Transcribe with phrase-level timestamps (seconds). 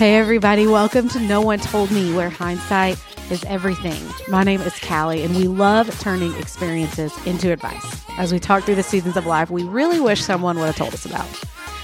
[0.00, 2.98] Hey, everybody, welcome to No One Told Me, where hindsight
[3.30, 4.02] is everything.
[4.28, 8.02] My name is Callie, and we love turning experiences into advice.
[8.16, 10.94] As we talk through the seasons of life, we really wish someone would have told
[10.94, 11.28] us about.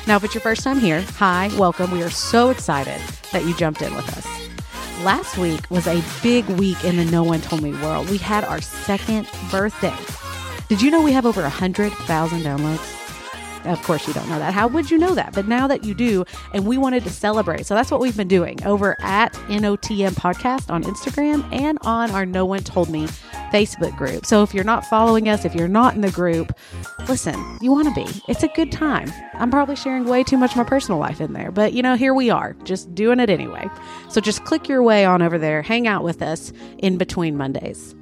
[0.07, 1.91] Now, if it's your first time here, hi, welcome.
[1.91, 3.03] We are so excited
[3.33, 5.05] that you jumped in with us.
[5.05, 8.09] Last week was a big week in the No One Told Me world.
[8.09, 9.95] We had our second birthday.
[10.69, 12.96] Did you know we have over 100,000 downloads?
[13.67, 14.55] Of course, you don't know that.
[14.55, 15.33] How would you know that?
[15.33, 17.67] But now that you do, and we wanted to celebrate.
[17.67, 22.25] So that's what we've been doing over at NOTM Podcast on Instagram and on our
[22.25, 23.07] No One Told Me
[23.53, 24.25] Facebook group.
[24.25, 26.57] So if you're not following us, if you're not in the group,
[27.09, 28.23] listen, you want to be.
[28.29, 29.13] It's a good time.
[29.35, 31.97] I'm probably sharing way too much of my personal life in there, but you know,
[31.97, 33.69] here we are, just doing it anyway.
[34.09, 37.96] So just click your way on over there, hang out with us in between Mondays.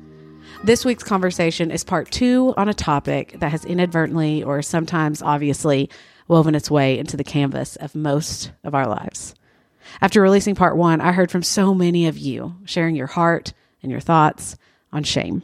[0.65, 5.91] This week's conversation is part two on a topic that has inadvertently or sometimes obviously
[6.27, 9.35] woven its way into the canvas of most of our lives.
[10.01, 13.93] After releasing part one, I heard from so many of you sharing your heart and
[13.93, 14.57] your thoughts
[14.91, 15.43] on shame.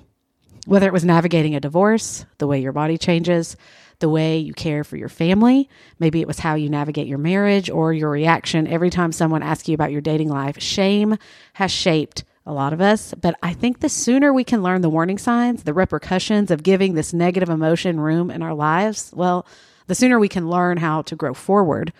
[0.64, 3.58] Whether it was navigating a divorce, the way your body changes,
[3.98, 5.68] the way you care for your family,
[5.98, 9.68] maybe it was how you navigate your marriage or your reaction every time someone asks
[9.68, 11.18] you about your dating life, shame
[11.52, 13.14] has shaped a lot of us.
[13.14, 16.94] But I think the sooner we can learn the warning signs, the repercussions of giving
[16.94, 19.46] this negative emotion room in our lives, well,
[19.86, 21.92] the sooner we can learn how to grow forward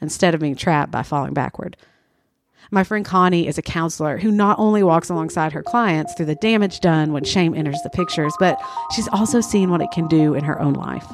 [0.00, 1.76] instead of being trapped by falling backward.
[2.70, 6.34] My friend Connie is a counselor who not only walks alongside her clients through the
[6.34, 8.60] damage done when shame enters the pictures, but
[8.94, 11.06] she's also seen what it can do in her own life.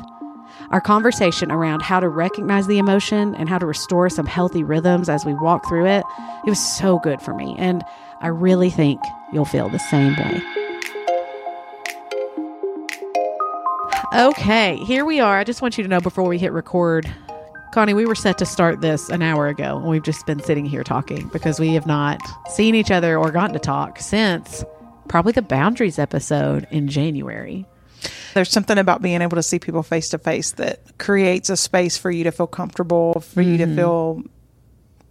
[0.71, 5.09] Our conversation around how to recognize the emotion and how to restore some healthy rhythms
[5.09, 6.05] as we walk through it,
[6.45, 7.55] it was so good for me.
[7.59, 7.85] And
[8.25, 9.03] I really think
[9.35, 10.43] you'll feel the same way.
[14.15, 15.39] Okay, here we are.
[15.39, 17.07] I just want you to know before we hit record,
[17.75, 20.65] Connie, we were set to start this an hour ago, and we've just been sitting
[20.65, 24.65] here talking because we have not seen each other or gotten to talk since
[25.07, 27.67] probably the boundaries episode in January.
[28.33, 31.99] There's something about being able to see people face to face that creates a space
[31.99, 33.51] for you to feel comfortable, for mm-hmm.
[33.51, 34.23] you to feel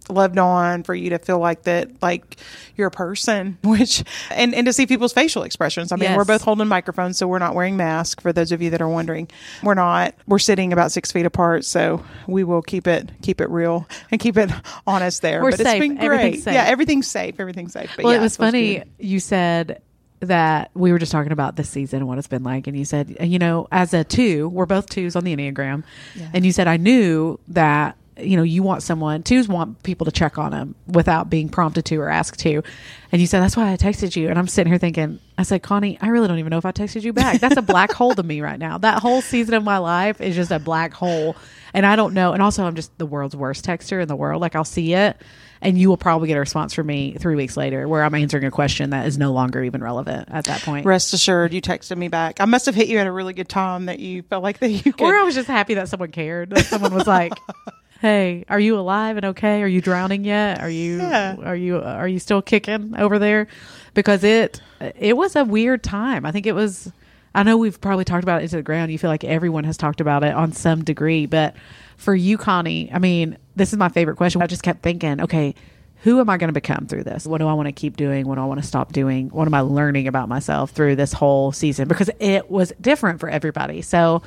[0.08, 2.36] loved on for you to feel like that like
[2.76, 6.16] you're a person which and and to see people's facial expressions i mean yes.
[6.16, 8.88] we're both holding microphones so we're not wearing masks for those of you that are
[8.88, 9.28] wondering
[9.62, 13.48] we're not we're sitting about six feet apart so we will keep it keep it
[13.50, 14.50] real and keep it
[14.86, 15.66] honest there we're but safe.
[15.66, 18.90] it's been great yeah everything's safe everything's safe but well yeah, it was funny good.
[18.98, 19.80] you said
[20.20, 22.84] that we were just talking about this season and what it's been like and you
[22.84, 25.82] said you know as a two we're both twos on the enneagram
[26.14, 26.30] yeah.
[26.32, 30.12] and you said i knew that you know, you want someone, twos want people to
[30.12, 32.62] check on them without being prompted to or asked to.
[33.10, 34.28] And you said, that's why I texted you.
[34.28, 36.72] And I'm sitting here thinking, I said, Connie, I really don't even know if I
[36.72, 37.40] texted you back.
[37.40, 38.78] That's a black hole to me right now.
[38.78, 41.36] That whole season of my life is just a black hole.
[41.72, 42.32] And I don't know.
[42.32, 44.40] And also, I'm just the world's worst texter in the world.
[44.40, 45.16] Like, I'll see it
[45.64, 48.44] and you will probably get a response from me three weeks later where I'm answering
[48.44, 50.84] a question that is no longer even relevant at that point.
[50.84, 52.40] Rest assured, you texted me back.
[52.40, 54.68] I must have hit you at a really good time that you felt like that
[54.68, 55.00] you could.
[55.00, 56.50] Or I was just happy that someone cared.
[56.50, 57.32] That someone was like,
[58.04, 59.62] hey, are you alive and okay?
[59.62, 60.60] Are you drowning yet?
[60.60, 61.36] Are you yeah.
[61.42, 63.46] are you are you still kicking over there?
[63.94, 64.60] Because it
[64.98, 66.26] it was a weird time.
[66.26, 66.92] I think it was.
[67.34, 68.92] I know we've probably talked about it into the ground.
[68.92, 71.56] You feel like everyone has talked about it on some degree, but
[71.96, 74.42] for you, Connie, I mean, this is my favorite question.
[74.42, 75.54] I just kept thinking, okay,
[76.02, 77.26] who am I going to become through this?
[77.26, 78.28] What do I want to keep doing?
[78.28, 79.30] What do I want to stop doing?
[79.30, 81.88] What am I learning about myself through this whole season?
[81.88, 83.80] Because it was different for everybody.
[83.80, 84.22] So,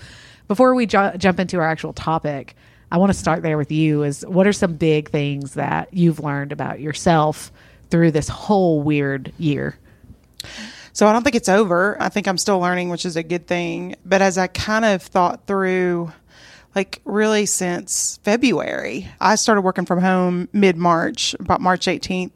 [0.48, 2.56] before we ju- jump into our actual topic,
[2.92, 6.20] I want to start there with you is what are some big things that you've
[6.20, 7.52] learned about yourself
[7.90, 9.78] through this whole weird year?
[10.94, 12.02] So I don't think it's over.
[12.02, 13.96] I think I'm still learning, which is a good thing.
[14.06, 16.12] But as I kind of thought through
[16.78, 19.10] like really since February.
[19.20, 22.34] I started working from home mid March, about March 18th,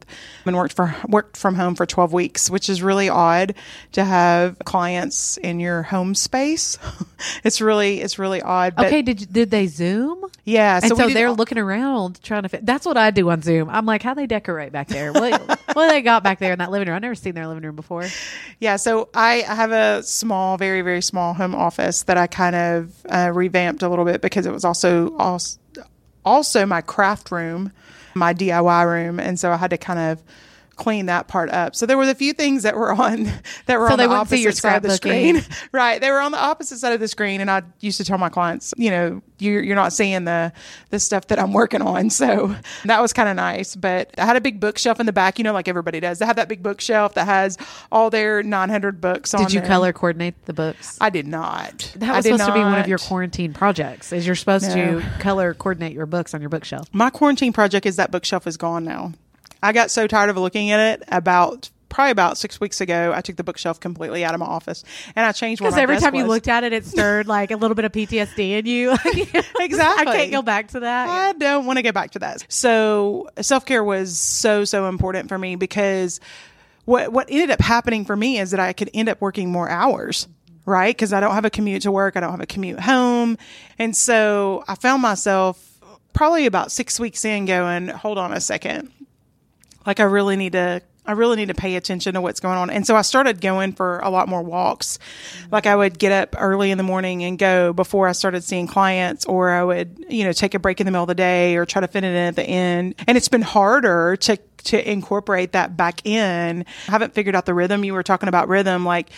[0.47, 3.53] and worked for worked from home for 12 weeks, which is really odd
[3.91, 6.79] to have clients in your home space.
[7.44, 8.75] it's really it's really odd.
[8.75, 10.26] But okay, did did they Zoom?
[10.44, 12.49] Yeah, so, and so they're looking around trying to.
[12.49, 12.66] Fit.
[12.66, 13.70] That's what I do on Zoom.
[13.70, 15.14] I'm like, how they decorate back there?
[15.14, 15.40] What,
[15.73, 16.96] what they got back there in that living room?
[16.96, 18.08] I've never seen their living room before.
[18.59, 23.05] Yeah, so I have a small, very very small home office that I kind of
[23.08, 25.16] uh, revamped a little bit because it was also
[26.26, 27.72] also my craft room,
[28.16, 30.24] my DIY room, and so I had to kind of
[30.82, 31.76] clean that part up.
[31.76, 33.26] So there was a few things that were on
[33.68, 35.44] that were so on the opposite side of the screen.
[35.72, 36.02] right.
[36.02, 37.40] They were on the opposite side of the screen.
[37.40, 40.52] And I used to tell my clients, you know, you're, you're not seeing the,
[40.90, 42.10] the stuff that I'm working on.
[42.22, 42.56] So
[42.86, 43.76] that was kind of nice.
[43.76, 46.20] But I had a big bookshelf in the back, you know, like everybody does.
[46.20, 47.58] They have that big bookshelf that has
[47.92, 49.68] all their 900 books did on Did you there.
[49.68, 50.98] color coordinate the books?
[51.02, 51.94] I did not.
[51.96, 52.48] That was supposed not.
[52.48, 55.00] to be one of your quarantine projects is you're supposed no.
[55.00, 56.88] to color coordinate your books on your bookshelf.
[56.94, 59.14] My quarantine project is that bookshelf is gone now.
[59.61, 63.22] I got so tired of looking at it about probably about six weeks ago, I
[63.22, 64.84] took the bookshelf completely out of my office
[65.16, 66.22] and I changed because every time was.
[66.22, 68.91] you looked at it, it stirred like a little bit of PTSD in you.
[69.59, 70.08] exactly.
[70.08, 71.09] I can't go back to that.
[71.09, 72.46] I don't want to go back to that.
[72.49, 76.19] So self care was so so important for me because
[76.85, 79.69] what what ended up happening for me is that I could end up working more
[79.69, 80.28] hours
[80.63, 80.96] right?
[80.96, 83.37] Because I don't have a commute to work, I don't have a commute home.
[83.79, 85.79] And so I found myself
[86.13, 88.91] probably about six weeks in going, hold on a second.
[89.86, 92.70] Like, I really need to I really need to pay attention to what's going on.
[92.70, 95.00] And so I started going for a lot more walks.
[95.52, 98.68] Like I would get up early in the morning and go before I started seeing
[98.68, 101.56] clients, or I would, you know, take a break in the middle of the day
[101.56, 102.96] or try to fit it in at the end.
[103.08, 106.66] And it's been harder to to incorporate that back in.
[106.88, 107.84] I haven't figured out the rhythm.
[107.84, 109.10] You were talking about rhythm, like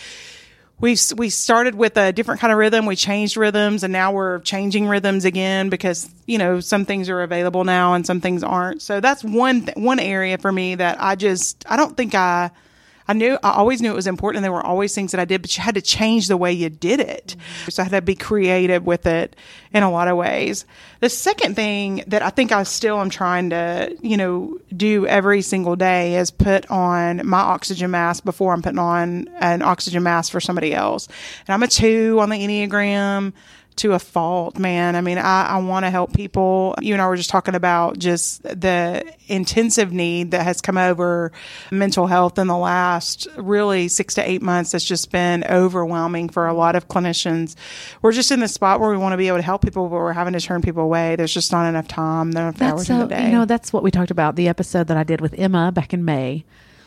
[0.80, 2.86] we we started with a different kind of rhythm.
[2.86, 7.22] We changed rhythms, and now we're changing rhythms again because you know some things are
[7.22, 8.82] available now and some things aren't.
[8.82, 12.50] So that's one th- one area for me that I just I don't think I
[13.06, 14.42] I knew, I always knew it was important.
[14.42, 16.70] There were always things that I did, but you had to change the way you
[16.70, 17.36] did it.
[17.36, 17.70] Mm-hmm.
[17.70, 19.36] So I had to be creative with it
[19.72, 20.64] in a lot of ways.
[21.00, 25.42] The second thing that I think I still am trying to, you know, do every
[25.42, 30.32] single day is put on my oxygen mask before I'm putting on an oxygen mask
[30.32, 31.06] for somebody else.
[31.46, 33.32] And I'm a two on the Enneagram
[33.76, 34.94] to a fault, man.
[34.94, 36.76] I mean, I, I want to help people.
[36.80, 41.32] You and I were just talking about just the intensive need that has come over
[41.72, 44.72] mental health in the last really six to eight months.
[44.72, 47.56] That's just been overwhelming for a lot of clinicians.
[48.00, 49.96] We're just in the spot where we want to be able to help people, but
[49.96, 51.16] we're having to turn people away.
[51.16, 53.26] There's just not enough time, not enough that's hours so, in the day.
[53.26, 55.92] You know, that's what we talked about the episode that I did with Emma back
[55.92, 56.44] in May.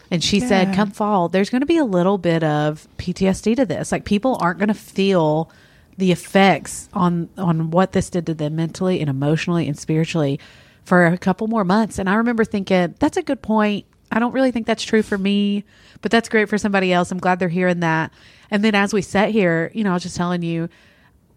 [0.10, 0.48] And she yeah.
[0.48, 3.92] said, come fall, there's going to be a little bit of PTSD to this.
[3.92, 5.51] Like people aren't going to feel–
[5.98, 10.40] the effects on on what this did to them mentally and emotionally and spiritually
[10.84, 12.00] for a couple more months.
[12.00, 13.86] And I remember thinking, that's a good point.
[14.10, 15.66] I don't really think that's true for me,
[16.02, 17.12] but that's great for somebody else.
[17.12, 18.14] I'm glad they're hearing that.
[18.50, 20.70] And then as we sat here, you know, I was just telling you,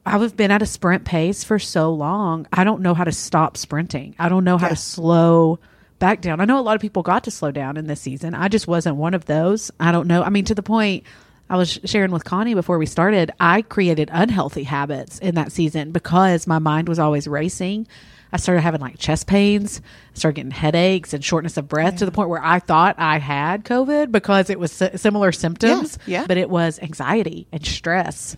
[0.06, 2.46] I've been at a sprint pace for so long.
[2.52, 4.14] I don't know how to stop sprinting.
[4.18, 5.58] I don't know how to slow
[5.98, 6.40] back down.
[6.40, 8.34] I know a lot of people got to slow down in this season.
[8.34, 9.70] I just wasn't one of those.
[9.80, 10.22] I don't know.
[10.22, 11.04] I mean, to the point
[11.50, 15.90] I was sharing with Connie before we started, I created unhealthy habits in that season
[15.90, 17.88] because my mind was always racing.
[18.32, 19.82] I started having like chest pains,
[20.14, 21.98] started getting headaches and shortness of breath yeah.
[21.98, 25.98] to the point where I thought I had COVID because it was similar symptoms.
[26.06, 26.26] Yeah, yeah.
[26.28, 28.36] But it was anxiety and stress.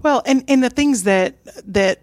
[0.00, 1.34] Well, and, and the things that,
[1.72, 2.02] that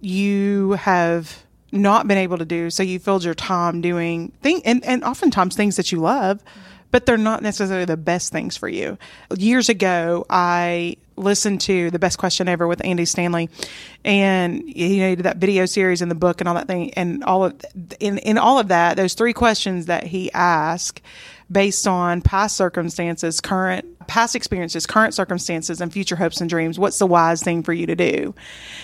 [0.00, 2.70] you have not been able to do.
[2.70, 6.44] So you filled your time doing thing and, and oftentimes things that you love.
[6.44, 8.96] Mm-hmm but they're not necessarily the best things for you.
[9.36, 13.50] Years ago, I listened to the best question ever with Andy Stanley,
[14.02, 16.94] and you know he did that video series and the book and all that thing,
[16.94, 17.54] and all of
[18.00, 21.02] in in all of that, those three questions that he asked
[21.50, 26.78] based on past circumstances, current past experiences, current circumstances, and future hopes and dreams.
[26.78, 28.34] What's the wise thing for you to do?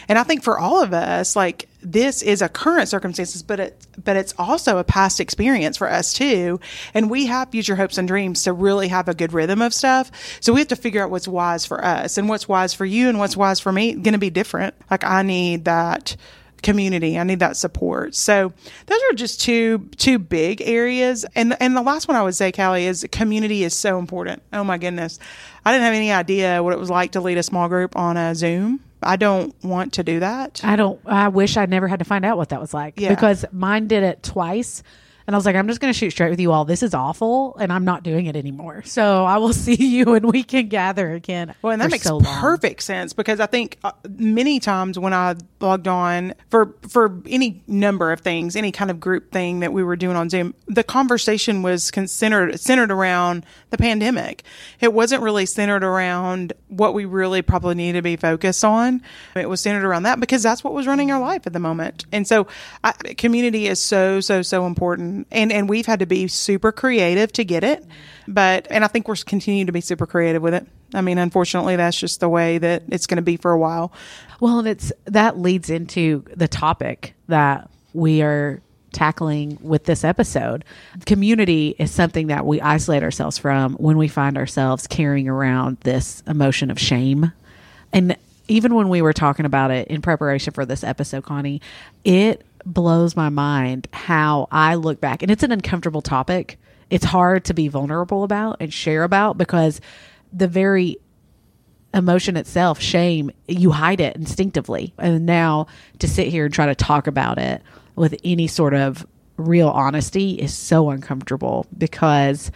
[0.09, 3.87] And I think for all of us, like this is a current circumstances, but it
[4.03, 6.61] but it's also a past experience for us too.
[6.95, 10.11] And we have future hopes and dreams to really have a good rhythm of stuff.
[10.41, 13.09] So we have to figure out what's wise for us and what's wise for you
[13.09, 14.75] and what's wise for me going to be different.
[14.91, 16.17] Like I need that
[16.63, 17.19] community.
[17.19, 18.15] I need that support.
[18.15, 18.53] So
[18.87, 21.25] those are just two two big areas.
[21.35, 24.43] And and the last one I would say, Callie, is community is so important.
[24.53, 25.19] Oh my goodness.
[25.65, 28.17] I didn't have any idea what it was like to lead a small group on
[28.17, 28.81] a Zoom.
[29.03, 30.61] I don't want to do that.
[30.65, 33.01] I don't I wish I'd never had to find out what that was like.
[33.01, 33.11] Yeah.
[33.11, 34.83] Because mine did it twice
[35.27, 36.65] and I was like, I'm just going to shoot straight with you all.
[36.65, 38.83] This is awful, and I'm not doing it anymore.
[38.85, 41.55] So I will see you and we can gather again.
[41.63, 45.35] Well, and that makes so perfect sense because I think uh, many times when I
[45.61, 49.85] logged on for for any number of things, any kind of group thing that we
[49.85, 54.43] were doing on Zoom, the conversation was centered centered around the pandemic.
[54.81, 59.03] It wasn't really centered around what we really probably need to be focused on.
[59.37, 62.05] It was centered around that because that's what was running our life at the moment.
[62.13, 62.47] And so,
[62.83, 66.73] I, community is so so so important Um, and and we've had to be super
[66.73, 67.85] creative to get it.
[68.27, 70.67] But and I think we're continuing to be super creative with it.
[70.95, 73.93] I mean, unfortunately, that's just the way that it's going to be for a while.
[74.41, 78.61] Well, and it's that leads into the topic that we are
[78.93, 80.65] tackling with this episode.
[81.07, 86.23] Community is something that we isolate ourselves from when we find ourselves carrying around this
[86.27, 87.33] emotion of shame.
[87.93, 88.17] And
[88.49, 91.63] even when we were talking about it in preparation for this episode, Connie,
[92.05, 96.59] it blows my mind how I look back, and it's an uncomfortable topic.
[96.91, 99.81] It's hard to be vulnerable about and share about because
[100.33, 100.99] the very
[101.95, 104.95] emotion itself, shame, you hide it instinctively.
[104.99, 105.67] And now
[105.99, 107.63] to sit here and try to talk about it
[107.97, 112.51] with any sort of real honesty is so uncomfortable because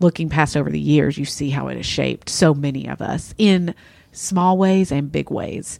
[0.00, 3.34] looking past over the years, you see how it has shaped so many of us
[3.38, 3.74] in
[4.12, 5.78] small ways and big ways.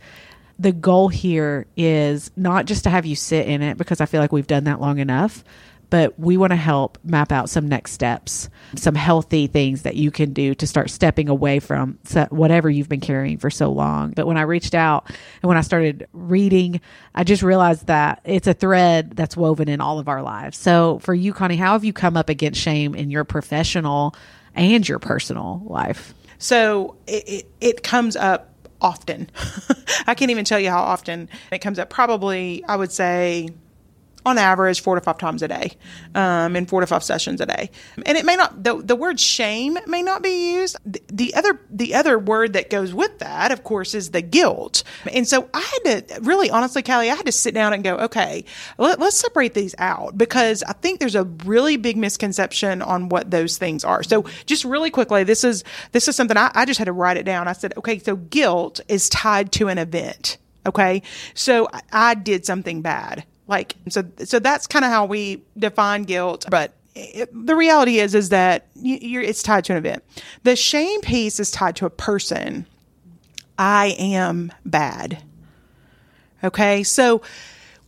[0.62, 4.21] The goal here is not just to have you sit in it because I feel
[4.21, 5.42] like we've done that long enough,
[5.90, 10.12] but we want to help map out some next steps, some healthy things that you
[10.12, 11.99] can do to start stepping away from
[12.31, 14.12] whatever you've been carrying for so long.
[14.12, 16.81] But when I reached out and when I started reading,
[17.12, 20.57] I just realized that it's a thread that's woven in all of our lives.
[20.59, 24.14] So for you, Connie, how have you come up against shame in your professional
[24.54, 26.14] and your personal life?
[26.38, 28.51] So it, it, it comes up
[28.82, 29.30] often.
[30.06, 31.88] I can't even tell you how often it comes up.
[31.88, 33.48] Probably, I would say
[34.25, 35.73] on average four to five times a day
[36.14, 37.71] um, in four to five sessions a day.
[38.07, 40.76] And it may not the, the word shame may not be used.
[40.85, 44.83] The, the other the other word that goes with that of course is the guilt.
[45.12, 47.97] And so i had to really honestly callie i had to sit down and go
[47.97, 48.45] okay
[48.79, 53.31] let, let's separate these out because i think there's a really big misconception on what
[53.31, 54.02] those things are.
[54.02, 57.17] So just really quickly this is this is something I, I just had to write
[57.17, 57.49] it down.
[57.49, 61.02] I said okay so guilt is tied to an event Okay.
[61.35, 63.25] So I did something bad.
[63.52, 66.47] Like, so, so that's kind of how we define guilt.
[66.49, 70.02] But it, the reality is, is that you, it's tied to an event.
[70.42, 72.64] The shame piece is tied to a person.
[73.59, 75.23] I am bad.
[76.42, 76.82] Okay.
[76.82, 77.21] So,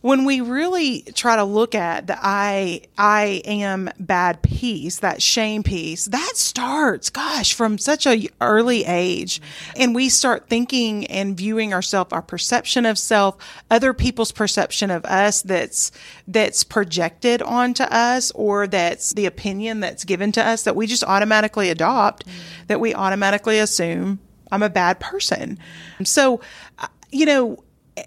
[0.05, 5.63] when we really try to look at the I I am bad piece, that shame
[5.63, 9.41] piece, that starts, gosh, from such a early age.
[9.75, 13.35] And we start thinking and viewing ourselves, our perception of self,
[13.71, 15.91] other people's perception of us that's
[16.27, 21.03] that's projected onto us or that's the opinion that's given to us that we just
[21.03, 22.25] automatically adopt,
[22.67, 24.19] that we automatically assume
[24.51, 25.57] I'm a bad person.
[26.03, 26.41] So,
[26.77, 27.64] uh, you know,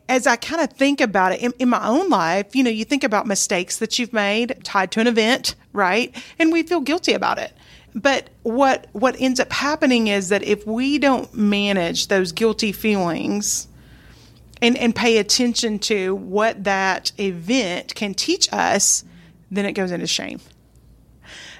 [0.09, 2.85] as I kind of think about it in, in, my own life, you know, you
[2.85, 6.14] think about mistakes that you've made tied to an event, right?
[6.38, 7.52] And we feel guilty about it.
[7.95, 13.66] But what what ends up happening is that if we don't manage those guilty feelings
[14.61, 19.04] and, and pay attention to what that event can teach us,
[19.50, 20.40] then it goes into shame.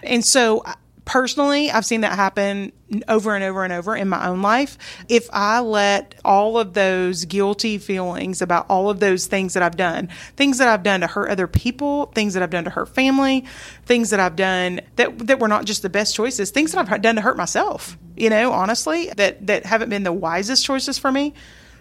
[0.02, 0.64] And so
[1.09, 2.71] personally, I've seen that happen
[3.09, 4.77] over and over and over in my own life.
[5.09, 9.77] If I let all of those guilty feelings about all of those things that I've
[9.77, 12.91] done, things that I've done to hurt other people, things that I've done to hurt
[12.91, 13.47] family,
[13.87, 17.00] things that I've done that that were not just the best choices, things that I've
[17.00, 21.11] done to hurt myself, you know, honestly, that that haven't been the wisest choices for
[21.11, 21.33] me.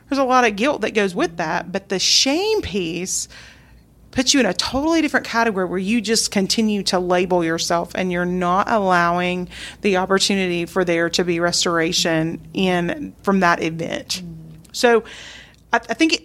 [0.08, 3.28] There's a lot of guilt that goes with that, but the shame piece
[4.18, 8.12] puts you in a totally different category where you just continue to label yourself and
[8.12, 9.48] you're not allowing
[9.82, 14.24] the opportunity for there to be restoration in from that event.
[14.72, 15.04] So
[15.72, 16.24] I, I think it,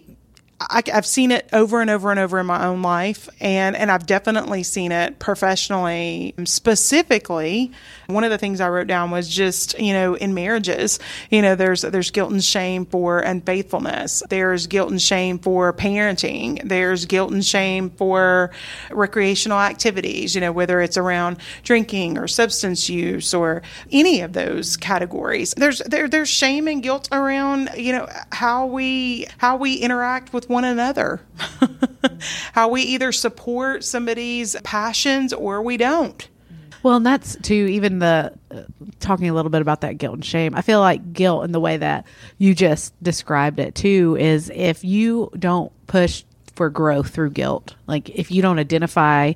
[0.70, 3.90] I, have seen it over and over and over in my own life, and and
[3.90, 6.34] I've definitely seen it professionally.
[6.44, 7.72] Specifically,
[8.06, 10.98] one of the things I wrote down was just you know in marriages,
[11.30, 14.22] you know there's there's guilt and shame for unfaithfulness.
[14.28, 16.66] There's guilt and shame for parenting.
[16.68, 18.50] There's guilt and shame for
[18.90, 20.34] recreational activities.
[20.34, 25.54] You know whether it's around drinking or substance use or any of those categories.
[25.56, 30.48] There's there there's shame and guilt around you know how we how we interact with
[30.52, 31.20] one another.
[32.52, 36.28] How we either support somebody's passions or we don't.
[36.82, 38.62] Well, and that's to even the uh,
[38.98, 40.54] talking a little bit about that guilt and shame.
[40.54, 42.06] I feel like guilt in the way that
[42.38, 48.10] you just described it too is if you don't push for growth through guilt, like
[48.10, 49.32] if you don't identify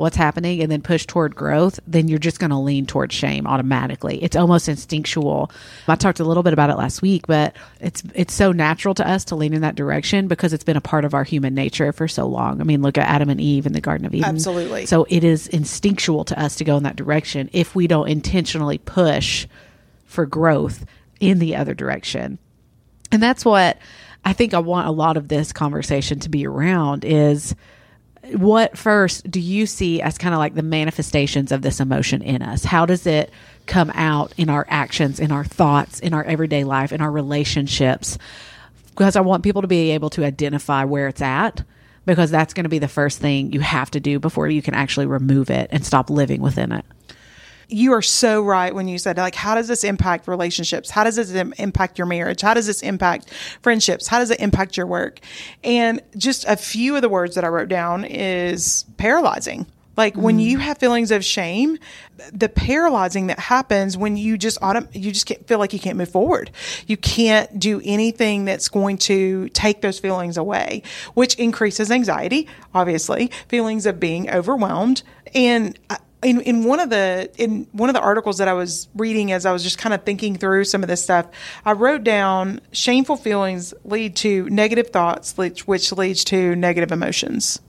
[0.00, 3.46] what's happening and then push toward growth, then you're just going to lean toward shame
[3.46, 4.22] automatically.
[4.22, 5.50] It's almost instinctual.
[5.86, 9.08] I talked a little bit about it last week, but it's it's so natural to
[9.08, 11.92] us to lean in that direction because it's been a part of our human nature
[11.92, 12.60] for so long.
[12.60, 14.28] I mean, look at Adam and Eve in the Garden of Eden.
[14.28, 14.86] Absolutely.
[14.86, 18.78] So it is instinctual to us to go in that direction if we don't intentionally
[18.78, 19.46] push
[20.06, 20.84] for growth
[21.20, 22.38] in the other direction.
[23.12, 23.78] And that's what
[24.24, 27.54] I think I want a lot of this conversation to be around is
[28.22, 32.42] what first do you see as kind of like the manifestations of this emotion in
[32.42, 32.64] us?
[32.64, 33.30] How does it
[33.66, 38.18] come out in our actions, in our thoughts, in our everyday life, in our relationships?
[38.90, 41.64] Because I want people to be able to identify where it's at
[42.04, 44.74] because that's going to be the first thing you have to do before you can
[44.74, 46.84] actually remove it and stop living within it
[47.70, 50.90] you are so right when you said like how does this impact relationships?
[50.90, 52.40] How does this impact your marriage?
[52.40, 54.06] How does this impact friendships?
[54.06, 55.20] How does it impact your work?
[55.64, 59.66] And just a few of the words that i wrote down is paralyzing.
[59.96, 60.44] Like when mm.
[60.44, 61.78] you have feelings of shame,
[62.32, 65.98] the paralyzing that happens when you just autom- you just can't feel like you can't
[65.98, 66.50] move forward.
[66.86, 73.30] You can't do anything that's going to take those feelings away, which increases anxiety, obviously,
[73.48, 75.02] feelings of being overwhelmed.
[75.34, 78.88] And I, in, in one of the in one of the articles that I was
[78.94, 81.26] reading as I was just kind of thinking through some of this stuff,
[81.64, 87.60] I wrote down shameful feelings lead to negative thoughts, which, which leads to negative emotions.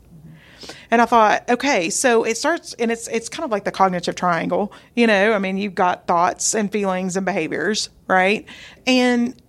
[0.90, 4.16] And I thought, okay, so it starts, and it's it's kind of like the cognitive
[4.16, 5.34] triangle, you know.
[5.34, 8.46] I mean, you've got thoughts and feelings and behaviors, right?
[8.86, 9.42] And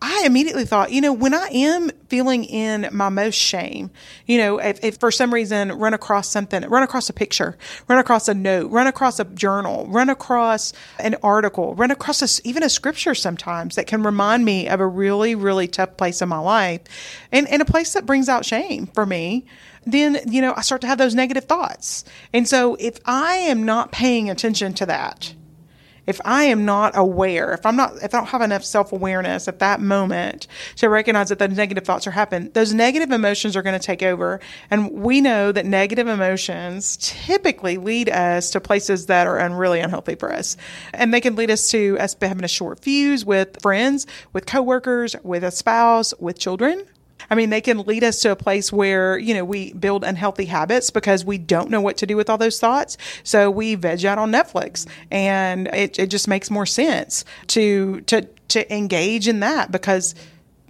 [0.00, 3.90] I, immediately thought, you know, when I am feeling in my most shame,
[4.26, 7.56] you know, if, if for some reason run across something, run across a picture,
[7.88, 12.48] run across a note, run across a journal, run across an article, run across a,
[12.48, 16.28] even a scripture sometimes that can remind me of a really, really tough place in
[16.28, 16.82] my life
[17.32, 19.44] and, and a place that brings out shame for me
[19.86, 22.04] then you know I start to have those negative thoughts.
[22.32, 25.34] And so if I am not paying attention to that,
[26.08, 29.58] if I am not aware, if I'm not if I don't have enough self-awareness at
[29.58, 30.46] that moment
[30.76, 34.02] to recognize that those negative thoughts are happening, those negative emotions are going to take
[34.02, 34.40] over.
[34.70, 39.80] And we know that negative emotions typically lead us to places that are un- really
[39.80, 40.56] unhealthy for us.
[40.94, 45.14] And they can lead us to us having a short fuse with friends, with coworkers,
[45.22, 46.86] with a spouse, with children,
[47.30, 50.46] I mean, they can lead us to a place where, you know, we build unhealthy
[50.46, 52.96] habits because we don't know what to do with all those thoughts.
[53.22, 58.22] So we veg out on Netflix and it, it just makes more sense to, to,
[58.48, 60.14] to engage in that because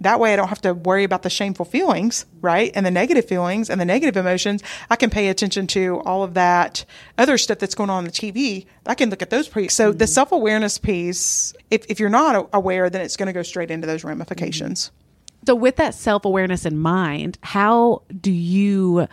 [0.01, 2.71] that way I don't have to worry about the shameful feelings, right?
[2.73, 4.63] And the negative feelings and the negative emotions.
[4.89, 6.85] I can pay attention to all of that
[7.17, 8.65] other stuff that's going on on the TV.
[8.85, 9.67] I can look at those pre.
[9.67, 10.09] So the mm-hmm.
[10.09, 13.87] self awareness piece, if, if you're not aware, then it's going to go straight into
[13.87, 14.91] those ramifications.
[15.49, 19.07] So, with that self awareness in mind, how do you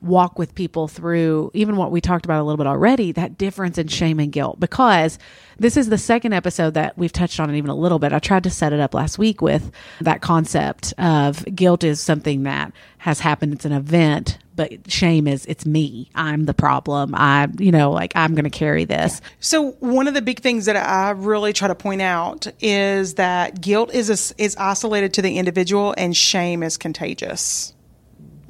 [0.00, 3.76] walk with people through even what we talked about a little bit already that difference
[3.76, 4.58] in shame and guilt?
[4.58, 5.18] Because
[5.58, 8.14] this is the second episode that we've touched on it even a little bit.
[8.14, 9.70] I tried to set it up last week with
[10.00, 15.46] that concept of guilt is something that has happened, it's an event, but shame is
[15.46, 16.10] it's me.
[16.14, 17.14] I'm the problem.
[17.14, 19.20] I, you know, like I'm going to carry this.
[19.40, 23.60] So one of the big things that I really try to point out is that
[23.60, 27.74] guilt is a, is isolated to the individual and shame is contagious.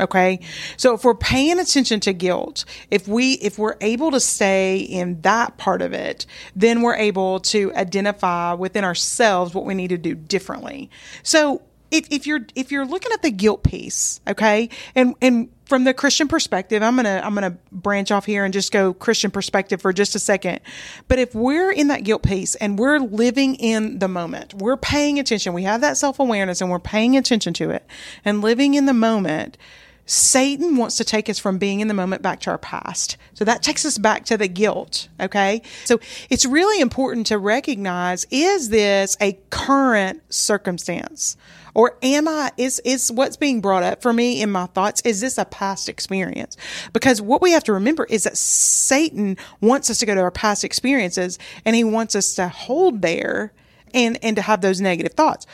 [0.01, 0.41] Okay.
[0.77, 5.21] So if we're paying attention to guilt, if we, if we're able to stay in
[5.21, 9.99] that part of it, then we're able to identify within ourselves what we need to
[9.99, 10.91] do differently.
[11.23, 11.63] So
[11.93, 15.95] if, if you're, if you're looking at the guilt piece, okay, and, and from the
[15.95, 19.91] Christian perspective, I'm gonna I'm gonna branch off here and just go Christian perspective for
[19.91, 20.61] just a second.
[21.09, 25.19] But if we're in that guilt piece and we're living in the moment, we're paying
[25.19, 27.87] attention, we have that self awareness and we're paying attention to it
[28.23, 29.57] and living in the moment.
[30.05, 33.17] Satan wants to take us from being in the moment back to our past.
[33.33, 35.09] So that takes us back to the guilt.
[35.21, 35.63] Okay.
[35.87, 41.39] So it's really important to recognize, is this a current circumstance?
[41.75, 45.21] Or am I, is, is what's being brought up for me in my thoughts, is
[45.21, 46.57] this a past experience?
[46.93, 50.31] Because what we have to remember is that Satan wants us to go to our
[50.31, 53.53] past experiences and he wants us to hold there
[53.95, 55.47] and, and to have those negative thoughts.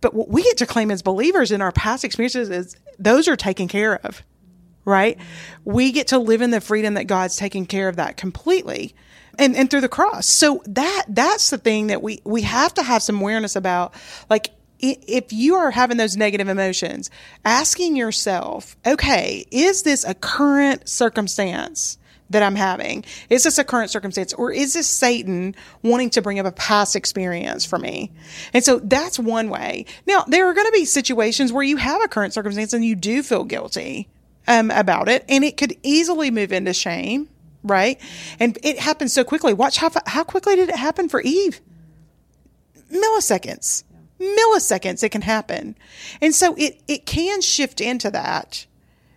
[0.00, 3.36] But what we get to claim as believers in our past experiences is those are
[3.36, 4.22] taken care of,
[4.84, 5.18] right?
[5.64, 8.94] We get to live in the freedom that God's taking care of that completely.
[9.40, 10.26] And, and through the cross.
[10.26, 13.94] So that, that's the thing that we, we have to have some awareness about.
[14.28, 17.10] Like, if you are having those negative emotions,
[17.44, 21.98] asking yourself, okay, is this a current circumstance
[22.30, 23.04] that I'm having?
[23.30, 26.94] Is this a current circumstance or is this Satan wanting to bring up a past
[26.94, 28.12] experience for me?
[28.52, 29.86] And so that's one way.
[30.06, 32.94] Now, there are going to be situations where you have a current circumstance and you
[32.94, 34.08] do feel guilty
[34.46, 37.28] um, about it, and it could easily move into shame,
[37.62, 38.00] right?
[38.40, 39.52] And it happens so quickly.
[39.52, 41.60] Watch how, how quickly did it happen for Eve?
[42.90, 43.84] Milliseconds
[44.20, 45.76] milliseconds it can happen.
[46.20, 48.66] And so it, it can shift into that.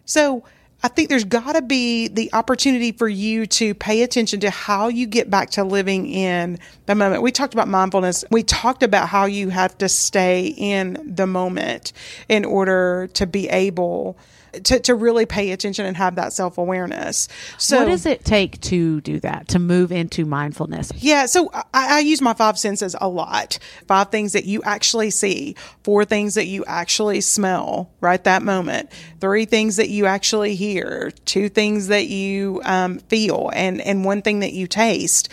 [0.05, 0.43] So
[0.83, 4.87] I think there's got to be the opportunity for you to pay attention to how
[4.87, 7.21] you get back to living in the moment.
[7.21, 8.25] We talked about mindfulness.
[8.31, 11.93] We talked about how you have to stay in the moment
[12.27, 14.17] in order to be able
[14.63, 17.27] to, to really pay attention and have that self awareness.
[17.57, 20.91] So, what does it take to do that, to move into mindfulness?
[20.95, 23.59] Yeah, so I, I use my five senses a lot.
[23.87, 28.91] Five things that you actually see, four things that you actually smell right that moment,
[29.19, 34.21] three things that you actually hear, two things that you um, feel, and, and one
[34.21, 35.29] thing that you taste.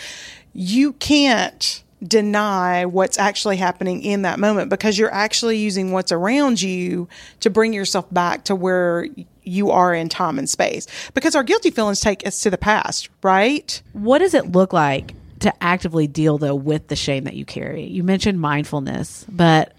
[0.55, 6.63] You can't deny what's actually happening in that moment because you're actually using what's around
[6.63, 7.09] you
[7.41, 9.07] to bring yourself back to where
[9.43, 10.87] you are in time and space.
[11.15, 13.81] Because our guilty feelings take us to the past, right?
[13.93, 17.85] What does it look like to actively deal though with the shame that you carry?
[17.85, 19.73] You mentioned mindfulness, but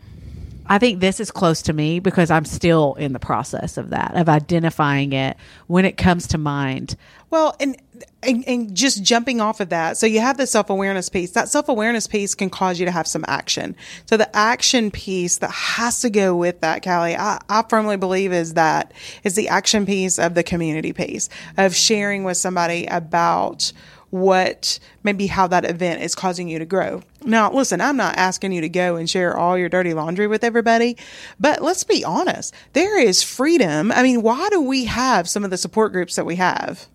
[0.69, 4.15] I think this is close to me because I'm still in the process of that,
[4.15, 6.95] of identifying it when it comes to mind.
[7.31, 7.75] Well, and,
[8.21, 9.97] and, and just jumping off of that.
[9.97, 11.31] So you have the self awareness piece.
[11.31, 13.75] That self awareness piece can cause you to have some action.
[14.05, 18.31] So the action piece that has to go with that, Callie, I, I firmly believe
[18.31, 23.73] is that is the action piece of the community piece of sharing with somebody about
[24.09, 27.01] what maybe how that event is causing you to grow.
[27.23, 30.43] Now, listen, I'm not asking you to go and share all your dirty laundry with
[30.43, 30.97] everybody,
[31.39, 32.53] but let's be honest.
[32.73, 33.91] There is freedom.
[33.91, 36.87] I mean, why do we have some of the support groups that we have?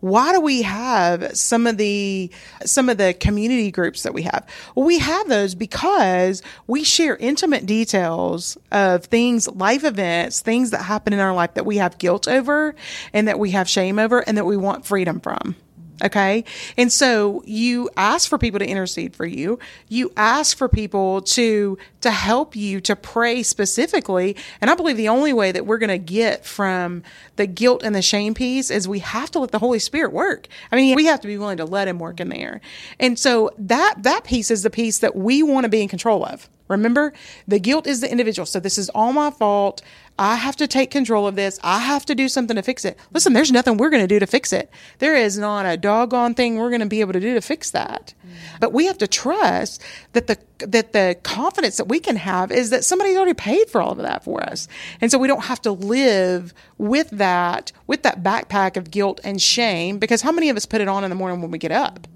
[0.00, 2.30] why do we have some of the
[2.64, 7.16] some of the community groups that we have well we have those because we share
[7.16, 11.98] intimate details of things life events things that happen in our life that we have
[11.98, 12.74] guilt over
[13.12, 15.56] and that we have shame over and that we want freedom from
[16.02, 16.44] Okay.
[16.76, 19.58] And so you ask for people to intercede for you.
[19.88, 24.36] You ask for people to, to help you to pray specifically.
[24.60, 27.02] And I believe the only way that we're going to get from
[27.36, 30.46] the guilt and the shame piece is we have to let the Holy Spirit work.
[30.70, 32.60] I mean, we have to be willing to let him work in there.
[33.00, 36.24] And so that, that piece is the piece that we want to be in control
[36.24, 36.48] of.
[36.68, 37.12] Remember,
[37.46, 38.46] the guilt is the individual.
[38.46, 39.82] So this is all my fault.
[40.18, 41.60] I have to take control of this.
[41.62, 42.98] I have to do something to fix it.
[43.12, 44.70] Listen, there's nothing we're going to do to fix it.
[44.98, 47.70] There is not a doggone thing we're going to be able to do to fix
[47.70, 48.14] that.
[48.26, 48.60] Mm.
[48.60, 52.70] But we have to trust that the that the confidence that we can have is
[52.70, 54.66] that somebody's already paid for all of that for us.
[55.00, 59.40] And so we don't have to live with that with that backpack of guilt and
[59.40, 61.70] shame because how many of us put it on in the morning when we get
[61.70, 62.08] up?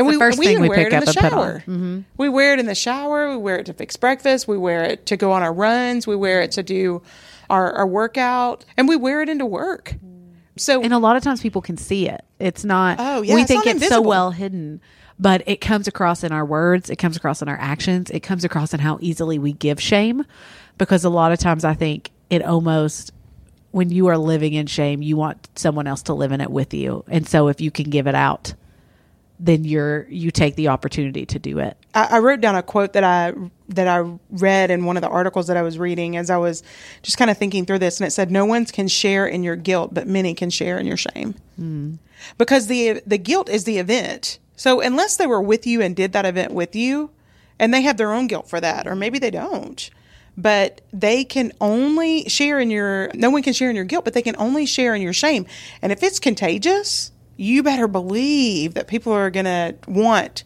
[0.00, 1.58] And we, first we thing we wear pick it in the shower.
[1.60, 2.00] Mm-hmm.
[2.16, 3.30] We wear it in the shower.
[3.30, 4.48] We wear it to fix breakfast.
[4.48, 6.06] We wear it to go on our runs.
[6.06, 7.02] We wear it to do
[7.50, 9.94] our, our workout, and we wear it into work.
[10.56, 12.24] So, and a lot of times people can see it.
[12.38, 12.96] It's not.
[12.98, 13.34] Oh, yeah.
[13.34, 14.04] We it's think it's invisible.
[14.04, 14.80] so well hidden,
[15.18, 16.88] but it comes across in our words.
[16.88, 18.10] It comes across in our actions.
[18.10, 20.24] It comes across in how easily we give shame,
[20.78, 23.12] because a lot of times I think it almost
[23.72, 26.72] when you are living in shame, you want someone else to live in it with
[26.72, 28.54] you, and so if you can give it out
[29.40, 31.76] then you're you take the opportunity to do it.
[31.94, 33.32] I, I, wrote down a quote that I
[33.70, 36.62] that I read in one of the articles that I was reading as I was
[37.02, 39.56] just kind of thinking through this, and it said, "No one can share in your
[39.56, 41.98] guilt, but many can share in your shame." Mm.
[42.36, 44.38] Because the the guilt is the event.
[44.56, 47.10] So unless they were with you and did that event with you,
[47.58, 49.88] and they have their own guilt for that, or maybe they don't.
[50.36, 54.14] But they can only share in your, no one can share in your guilt, but
[54.14, 55.46] they can only share in your shame.
[55.82, 60.44] And if it's contagious, you better believe that people are going to want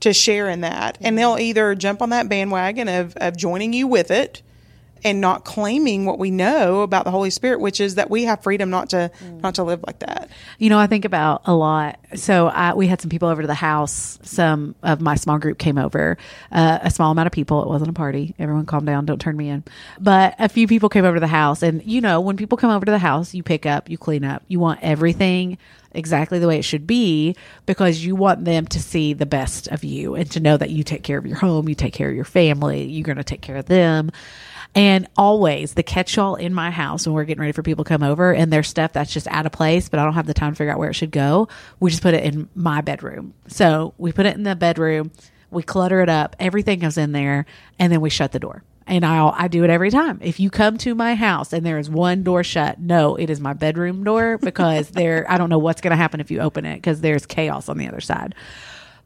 [0.00, 0.98] to share in that.
[1.00, 4.42] And they'll either jump on that bandwagon of, of joining you with it
[5.04, 8.42] and not claiming what we know about the Holy Spirit, which is that we have
[8.42, 9.40] freedom not to mm.
[9.40, 10.30] not to live like that.
[10.58, 11.98] You know, I think about a lot.
[12.14, 14.18] So I, we had some people over to the house.
[14.22, 16.18] Some of my small group came over.
[16.52, 17.62] Uh, a small amount of people.
[17.62, 18.34] It wasn't a party.
[18.38, 19.06] Everyone, calm down.
[19.06, 19.64] Don't turn me in.
[19.98, 22.70] But a few people came over to the house, and you know, when people come
[22.70, 25.58] over to the house, you pick up, you clean up, you want everything
[25.92, 27.34] exactly the way it should be
[27.66, 30.84] because you want them to see the best of you and to know that you
[30.84, 33.40] take care of your home, you take care of your family, you're going to take
[33.40, 34.10] care of them.
[34.74, 37.88] And always the catch all in my house when we're getting ready for people to
[37.88, 40.34] come over and there's stuff that's just out of place, but I don't have the
[40.34, 41.48] time to figure out where it should go.
[41.80, 43.34] We just put it in my bedroom.
[43.48, 45.10] So we put it in the bedroom,
[45.50, 47.46] we clutter it up, everything goes in there,
[47.80, 50.18] and then we shut the door and I I do it every time.
[50.20, 53.40] If you come to my house and there is one door shut, no, it is
[53.40, 56.66] my bedroom door because there I don't know what's going to happen if you open
[56.66, 58.34] it because there's chaos on the other side.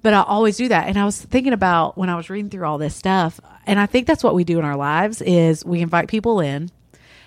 [0.05, 0.87] But I always do that.
[0.87, 3.87] And I was thinking about when I was reading through all this stuff, and I
[3.87, 6.71] think that's what we do in our lives is we invite people in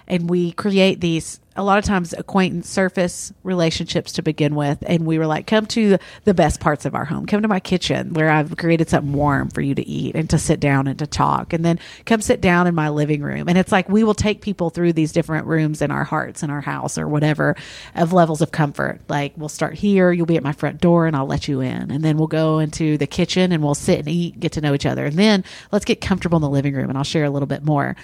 [0.08, 4.78] and we create these a lot of times acquaintance surface relationships to begin with.
[4.86, 7.26] And we were like come to the best parts of our home.
[7.26, 10.38] Come to my kitchen where i've created something warm for you to eat and to
[10.38, 11.54] sit down and to talk.
[11.54, 13.50] And then come sit down in my living room.
[13.50, 16.52] And it's like we will take people through these different rooms in our hearts in
[16.52, 17.56] our house or whatever
[17.96, 19.02] of levels of comfort.
[19.10, 20.12] Like we'll start here.
[20.12, 21.90] You'll be at my front door and i'll let you in.
[21.90, 24.62] And then we'll go into the kitchen and we'll sit and eat and get to
[24.62, 25.06] know each other.
[25.06, 27.64] And then let's get comfortable in the living room and i'll share a little bit
[27.64, 27.96] more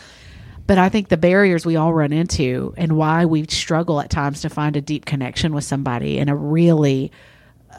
[0.65, 4.41] but I think the barriers we all run into and why we struggle at times
[4.41, 7.11] to find a deep connection with somebody and a really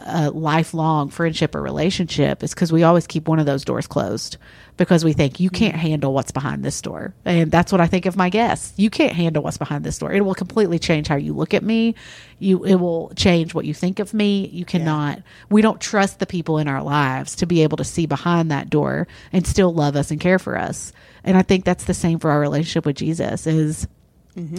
[0.07, 4.37] a lifelong friendship or relationship is because we always keep one of those doors closed
[4.77, 5.87] because we think you can't mm-hmm.
[5.87, 7.15] handle what's behind this door.
[7.25, 8.77] And that's what I think of my guests.
[8.77, 10.13] You can't handle what's behind this door.
[10.13, 11.95] It will completely change how you look at me.
[12.39, 14.49] You it will change what you think of me.
[14.49, 18.07] You cannot we don't trust the people in our lives to be able to see
[18.07, 20.93] behind that door and still love us and care for us.
[21.25, 23.87] And I think that's the same for our relationship with Jesus is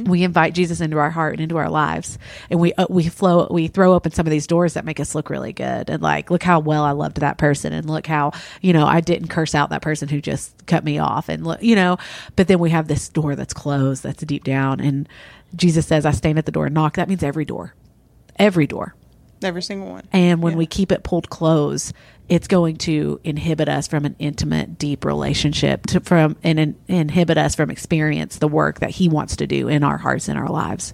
[0.05, 2.17] we invite Jesus into our heart and into our lives,
[2.49, 5.13] and we uh, we flow we throw open some of these doors that make us
[5.13, 8.31] look really good, and like look how well I loved that person, and look how
[8.61, 11.61] you know I didn't curse out that person who just cut me off, and look
[11.61, 11.97] you know,
[12.37, 15.09] but then we have this door that's closed, that's deep down, and
[15.57, 17.75] Jesus says, "I stand at the door and knock." That means every door,
[18.39, 18.95] every door,
[19.43, 20.03] Every single one.
[20.13, 21.91] and when we keep it pulled close,
[22.27, 27.37] it's going to inhibit us from an intimate, deep relationship to from and in, inhibit
[27.37, 30.49] us from experience the work that He wants to do in our hearts and our
[30.49, 30.93] lives.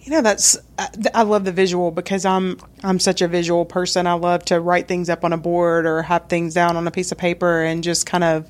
[0.00, 4.06] You know, that's I, I love the visual because I'm I'm such a visual person.
[4.06, 6.92] I love to write things up on a board or have things down on a
[6.92, 8.48] piece of paper and just kind of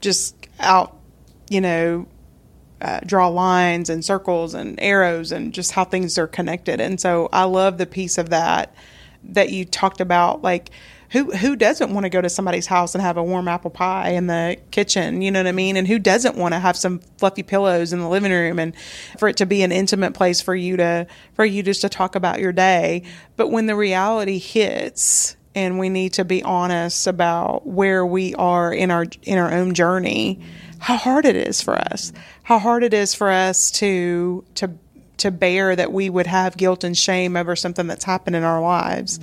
[0.00, 0.98] just out,
[1.48, 2.06] you know,
[2.82, 6.80] uh, draw lines and circles and arrows and just how things are connected.
[6.80, 8.74] And so I love the piece of that
[9.24, 10.70] that you talked about, like
[11.10, 14.10] who who doesn't want to go to somebody's house and have a warm apple pie
[14.10, 15.22] in the kitchen?
[15.22, 15.76] You know what I mean?
[15.76, 18.74] And who doesn't want to have some fluffy pillows in the living room and
[19.18, 22.14] for it to be an intimate place for you to for you just to talk
[22.14, 23.02] about your day?
[23.36, 28.72] But when the reality hits and we need to be honest about where we are
[28.72, 30.40] in our in our own journey,
[30.78, 32.12] how hard it is for us.
[32.44, 34.70] How hard it is for us to to
[35.20, 38.60] to bear that we would have guilt and shame over something that's happened in our
[38.60, 39.20] lives.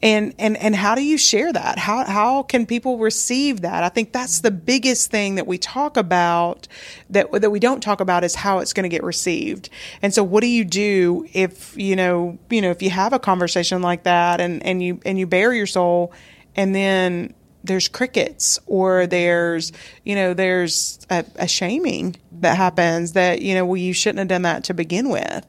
[0.00, 1.78] And and and how do you share that?
[1.78, 3.82] How how can people receive that?
[3.82, 6.68] I think that's the biggest thing that we talk about
[7.10, 9.70] that that we don't talk about is how it's going to get received.
[10.00, 13.18] And so what do you do if, you know, you know, if you have a
[13.18, 16.12] conversation like that and and you and you bare your soul
[16.54, 17.34] and then
[17.68, 19.72] there's crickets or there's
[20.04, 24.28] you know there's a, a shaming that happens that you know well you shouldn't have
[24.28, 25.46] done that to begin with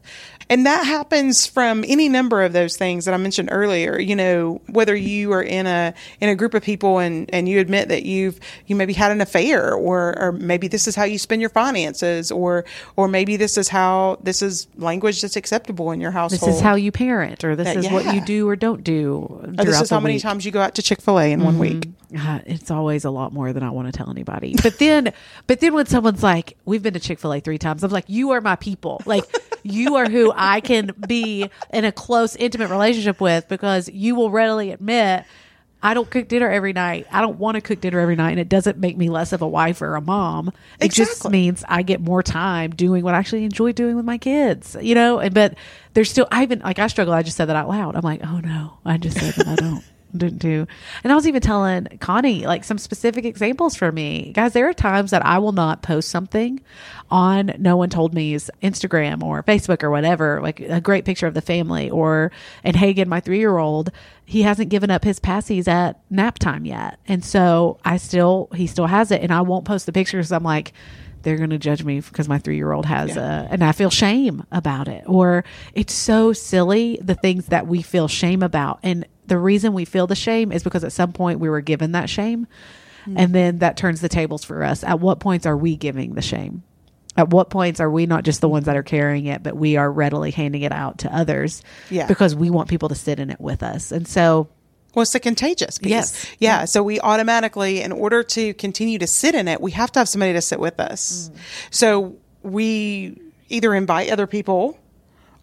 [0.50, 4.00] and that happens from any number of those things that I mentioned earlier.
[4.00, 7.60] You know, whether you are in a in a group of people and and you
[7.60, 11.18] admit that you've you maybe had an affair, or or maybe this is how you
[11.20, 16.02] spend your finances, or or maybe this is how this is language that's acceptable in
[16.02, 16.50] your household.
[16.50, 19.42] This is how you parent, or this Uh, is what you do or don't do.
[19.58, 20.24] Or this is how many week.
[20.24, 21.90] times you go out to Chick Fil A in one week.
[22.18, 24.56] Uh, it's always a lot more than I want to tell anybody.
[24.64, 25.14] But then,
[25.46, 28.06] but then when someone's like, "We've been to Chick Fil A three times," I'm like,
[28.08, 29.00] "You are my people.
[29.06, 29.26] Like,
[29.64, 34.32] you are who I can be in a close, intimate relationship with because you will
[34.32, 35.26] readily admit."
[35.82, 37.08] I don't cook dinner every night.
[37.10, 39.42] I don't want to cook dinner every night, and it doesn't make me less of
[39.42, 40.52] a wife or a mom.
[40.82, 44.18] It just means I get more time doing what I actually enjoy doing with my
[44.18, 45.20] kids, you know.
[45.20, 45.56] And but
[45.94, 47.14] there's still, I even like I struggle.
[47.14, 47.96] I just said that out loud.
[47.96, 49.84] I'm like, oh no, I just said that I don't
[50.16, 50.68] didn't do.
[51.04, 54.54] And I was even telling Connie like some specific examples for me, guys.
[54.54, 56.62] There are times that I will not post something
[57.10, 61.34] on No One Told Me's Instagram or Facebook or whatever, like a great picture of
[61.34, 62.32] the family or
[62.64, 63.92] and Hagen, my three year old.
[64.26, 68.68] He hasn't given up his passies at nap time yet, and so I still he
[68.68, 70.32] still has it, and I won't post the pictures.
[70.32, 70.74] I'm like
[71.24, 73.90] they're going to judge me because my three year old has a, and I feel
[73.90, 75.04] shame about it.
[75.08, 75.44] Or
[75.74, 78.80] it's so silly, the things that we feel shame about.
[78.84, 81.94] And the reason we feel the shame is because at some point we were given
[81.94, 82.48] that shame.
[83.06, 83.34] And mm.
[83.34, 84.84] then that turns the tables for us.
[84.84, 86.64] At what points are we giving the shame?
[87.18, 89.78] At what points are we not just the ones that are carrying it, but we
[89.78, 92.08] are readily handing it out to others Yeah.
[92.08, 93.92] because we want people to sit in it with us.
[93.92, 94.50] And so,
[94.94, 95.90] Well, it's the contagious piece.
[95.90, 96.26] Yes.
[96.40, 96.66] Yeah.
[96.66, 100.10] So we automatically, in order to continue to sit in it, we have to have
[100.10, 101.30] somebody to sit with us.
[101.34, 101.38] Mm.
[101.72, 104.78] So we either invite other people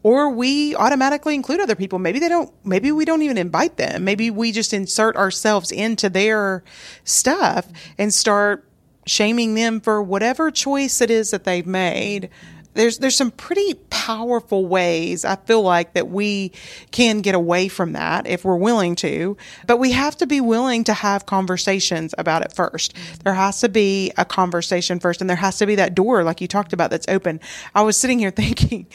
[0.06, 1.98] or we automatically include other people.
[1.98, 4.04] Maybe they don't, maybe we don't even invite them.
[4.04, 6.62] Maybe we just insert ourselves into their
[7.02, 7.66] stuff
[7.98, 8.64] and start
[9.04, 12.30] shaming them for whatever choice it is that they've made
[12.74, 16.52] there's there's some pretty powerful ways I feel like that we
[16.90, 20.84] can get away from that if we're willing to, but we have to be willing
[20.84, 22.94] to have conversations about it first.
[23.24, 26.42] There has to be a conversation first, and there has to be that door, like
[26.42, 27.40] you talked about, that's open.
[27.74, 28.86] I was sitting here thinking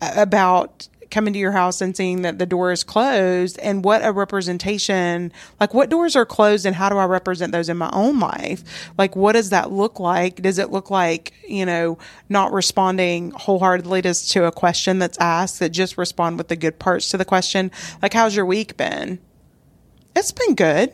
[0.00, 4.12] about coming to your house and seeing that the door is closed and what a
[4.12, 8.18] representation like what doors are closed and how do I represent those in my own
[8.18, 8.90] life?
[8.98, 10.42] Like what does that look like?
[10.42, 15.70] Does it look like you know not responding wholeheartedly to, a question that's asked that
[15.70, 17.70] just respond with the good parts to the question?
[18.02, 19.18] Like how's your week been?
[20.14, 20.92] It's been good.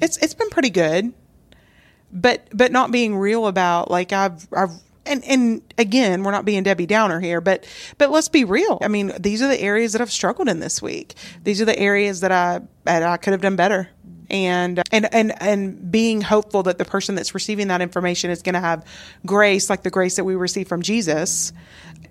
[0.00, 1.12] It's it's been pretty good.
[2.12, 4.72] But but not being real about like I've I've
[5.08, 7.66] and and again, we're not being Debbie Downer here, but
[7.96, 8.78] but let's be real.
[8.82, 11.14] I mean, these are the areas that I've struggled in this week.
[11.44, 13.88] These are the areas that I that I could have done better.
[14.30, 18.54] And and and and being hopeful that the person that's receiving that information is going
[18.54, 18.84] to have
[19.24, 21.50] grace, like the grace that we receive from Jesus,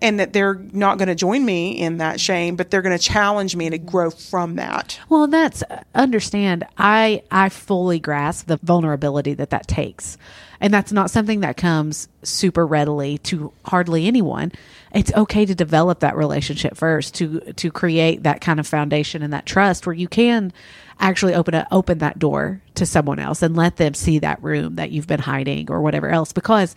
[0.01, 3.03] and that they're not going to join me in that shame, but they're going to
[3.03, 4.99] challenge me to grow from that.
[5.09, 5.61] Well, that's
[5.93, 6.65] understand.
[6.75, 10.17] I I fully grasp the vulnerability that that takes,
[10.59, 14.51] and that's not something that comes super readily to hardly anyone.
[14.93, 19.33] It's okay to develop that relationship first to to create that kind of foundation and
[19.33, 20.53] that trust where you can
[20.99, 24.75] actually open a, open that door to someone else and let them see that room
[24.75, 26.75] that you've been hiding or whatever else because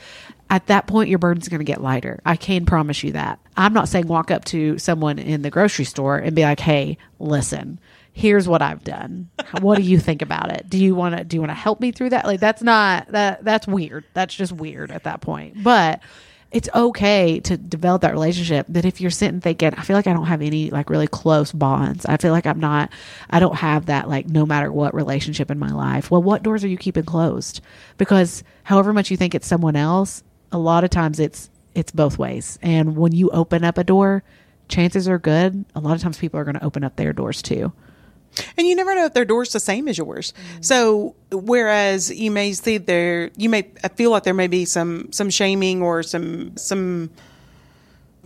[0.51, 2.21] at that point your burden's going to get lighter.
[2.27, 3.39] I can promise you that.
[3.57, 6.99] I'm not saying walk up to someone in the grocery store and be like, "Hey,
[7.19, 7.79] listen,
[8.13, 9.31] here's what I've done.
[9.61, 10.69] What do you think about it?
[10.69, 13.09] Do you want to do you want to help me through that?" Like that's not
[13.13, 14.05] that that's weird.
[14.15, 15.63] That's just weird at that point.
[15.63, 16.01] But
[16.53, 18.67] it's okay to develop that relationship.
[18.69, 21.53] But if you're sitting thinking, I feel like I don't have any like really close
[21.53, 22.05] bonds.
[22.07, 22.91] I feel like I'm not,
[23.31, 26.11] I don't have that like no matter what relationship in my life.
[26.11, 27.61] Well, what doors are you keeping closed?
[27.99, 32.19] Because however much you think it's someone else, a lot of times it's, it's both
[32.19, 32.59] ways.
[32.63, 34.25] And when you open up a door,
[34.69, 35.65] chances are good.
[35.77, 37.73] A lot of times people are going to open up their doors too.
[38.57, 40.33] And you never know if their door's the same as yours.
[40.33, 40.63] Mm-hmm.
[40.63, 45.31] So whereas you may see there, you may feel like there may be some some
[45.31, 47.11] shaming or some some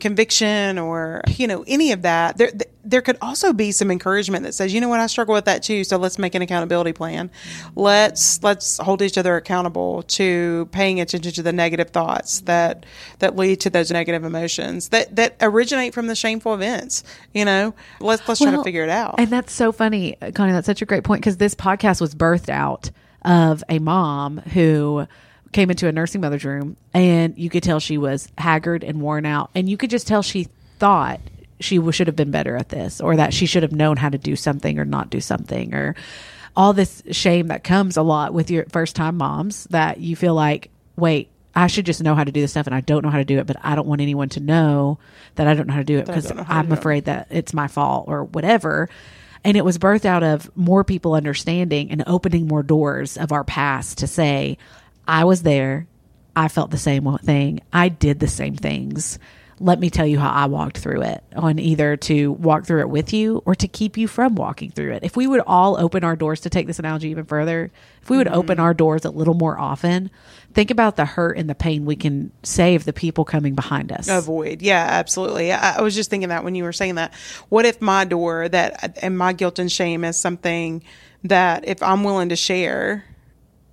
[0.00, 2.50] conviction or you know any of that there
[2.84, 5.00] there could also be some encouragement that says you know what?
[5.00, 7.30] I struggle with that too so let's make an accountability plan.
[7.74, 12.84] Let's let's hold each other accountable to paying attention to the negative thoughts that
[13.20, 17.74] that lead to those negative emotions that that originate from the shameful events you know?
[18.00, 19.14] Let's let's well, try to figure it out.
[19.18, 22.48] and that's so funny Connie that's such a great point because this podcast was birthed
[22.48, 22.90] out
[23.22, 25.06] of a mom who
[25.54, 29.24] came into a nursing mother's room and you could tell she was haggard and worn
[29.24, 29.50] out.
[29.54, 31.20] And you could just tell she thought
[31.60, 34.18] she should have been better at this or that she should have known how to
[34.18, 35.94] do something or not do something or
[36.56, 40.34] all this shame that comes a lot with your first time moms that you feel
[40.34, 43.10] like, wait, I should just know how to do this stuff and I don't know
[43.10, 44.98] how to do it, but I don't want anyone to know
[45.36, 48.06] that I don't know how to do it because I'm afraid that it's my fault
[48.08, 48.88] or whatever.
[49.44, 53.44] And it was birthed out of more people understanding and opening more doors of our
[53.44, 54.58] past to say,
[55.06, 55.86] I was there.
[56.36, 57.60] I felt the same thing.
[57.72, 59.18] I did the same things.
[59.60, 62.88] Let me tell you how I walked through it on either to walk through it
[62.88, 65.04] with you or to keep you from walking through it.
[65.04, 67.70] If we would all open our doors to take this analogy even further,
[68.02, 68.36] if we would mm-hmm.
[68.36, 70.10] open our doors a little more often,
[70.54, 74.08] think about the hurt and the pain we can save the people coming behind us.
[74.08, 74.60] Avoid.
[74.60, 75.52] Yeah, absolutely.
[75.52, 77.14] I, I was just thinking that when you were saying that.
[77.48, 80.82] What if my door that and my guilt and shame is something
[81.22, 83.04] that if I'm willing to share,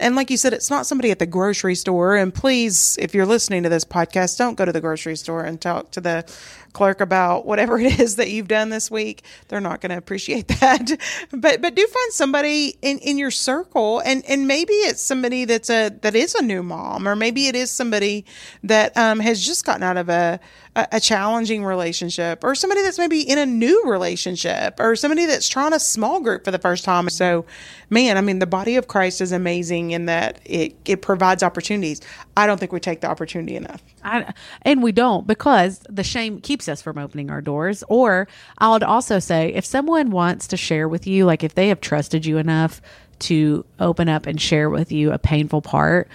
[0.02, 2.16] and like you said, it's not somebody at the grocery store.
[2.16, 5.62] And please, if you're listening to this podcast, don't go to the grocery store and
[5.62, 6.26] talk to the
[6.74, 9.24] clerk about whatever it is that you've done this week.
[9.48, 10.98] They're not going to appreciate that.
[11.32, 15.70] but but do find somebody in, in your circle and, and maybe it's somebody that's
[15.70, 18.26] a that is a new mom or maybe it is somebody
[18.64, 20.40] that um, has just gotten out of a,
[20.76, 25.48] a, a challenging relationship or somebody that's maybe in a new relationship or somebody that's
[25.50, 27.10] trying a small group for the first time.
[27.10, 27.46] So
[27.90, 32.02] man, I mean the body of Christ is amazing in that it, it provides opportunities.
[32.38, 33.84] I don't think we take the opportunity enough.
[34.04, 37.84] I, and we don't because the shame keeps us from opening our doors.
[37.90, 41.68] Or I would also say if someone wants to share with you, like if they
[41.68, 42.82] have trusted you enough
[43.20, 46.08] to open up and share with you a painful part,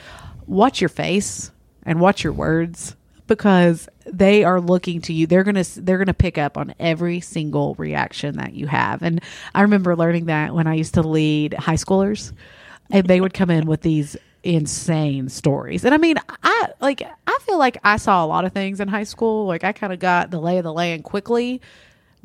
[0.46, 1.50] watch your face
[1.84, 6.06] and watch your words because they are looking to you they're going to they're going
[6.06, 9.20] to pick up on every single reaction that you have and
[9.54, 12.32] i remember learning that when i used to lead high schoolers
[12.90, 15.84] and they would come in with these insane stories.
[15.84, 18.88] And I mean, I like I feel like I saw a lot of things in
[18.88, 19.46] high school.
[19.46, 21.60] Like I kind of got the lay of the land quickly.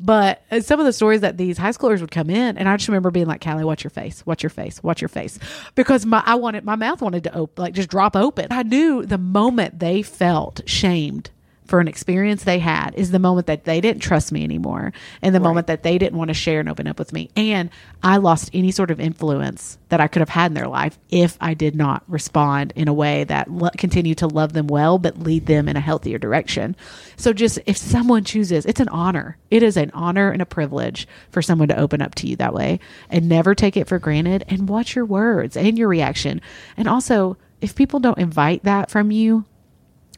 [0.04, 2.76] But uh, some of the stories that these high schoolers would come in, and I
[2.76, 5.38] just remember being like, "Callie, watch your face, watch your face, watch your face,"
[5.76, 8.48] because my I wanted my mouth wanted to open, like just drop open.
[8.50, 11.30] I knew the moment they felt shamed
[11.66, 15.34] for an experience they had is the moment that they didn't trust me anymore and
[15.34, 15.48] the right.
[15.48, 17.30] moment that they didn't want to share and open up with me.
[17.36, 17.70] And
[18.02, 21.36] I lost any sort of influence that I could have had in their life if
[21.40, 25.18] I did not respond in a way that lo- continued to love them well, but
[25.18, 26.76] lead them in a healthier direction.
[27.16, 29.38] So just if someone chooses, it's an honor.
[29.50, 32.54] It is an honor and a privilege for someone to open up to you that
[32.54, 36.40] way and never take it for granted and watch your words and your reaction.
[36.76, 39.44] And also, if people don't invite that from you,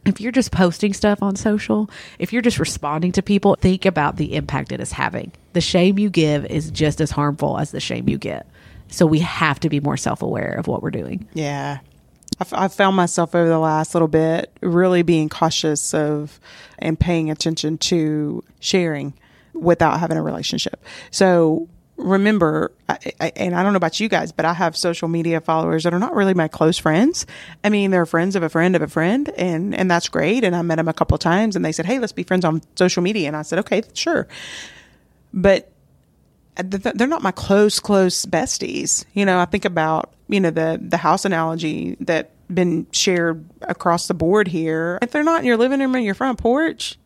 [0.07, 1.89] if you're just posting stuff on social,
[2.19, 5.33] if you're just responding to people, think about the impact it is having.
[5.53, 8.47] The shame you give is just as harmful as the shame you get.
[8.89, 11.29] So we have to be more self aware of what we're doing.
[11.35, 11.79] Yeah.
[12.41, 16.41] I've, I've found myself over the last little bit really being cautious of
[16.79, 19.15] and paying attention to sharing
[19.53, 20.83] without having a relationship.
[21.11, 25.09] So remember, I, I, and I don't know about you guys, but I have social
[25.09, 27.27] media followers that are not really my close friends.
[27.63, 30.45] I mean, they're friends of a friend of a friend, and and that's great.
[30.45, 32.45] And I met them a couple of times, and they said, "Hey, let's be friends
[32.45, 34.29] on social media." And I said, "Okay, sure,"
[35.33, 35.71] but
[36.57, 40.79] uh, they're not my close close besties you know i think about you know the
[40.81, 45.57] the house analogy that been shared across the board here if they're not in your
[45.57, 46.97] living room or your front porch